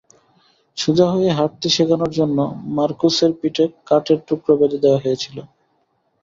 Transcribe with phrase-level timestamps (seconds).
[0.77, 2.37] সোজা হয়ে হাঁটতে শেখানোর জন্য
[2.75, 5.37] মারকোসের পিঠে কাঠের টুকরো বেঁধে দেওয়া হয়েছিল।